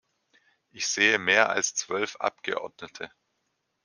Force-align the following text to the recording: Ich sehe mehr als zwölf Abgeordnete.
Ich 0.71 0.87
sehe 0.87 1.19
mehr 1.19 1.51
als 1.51 1.75
zwölf 1.75 2.15
Abgeordnete. 2.15 3.11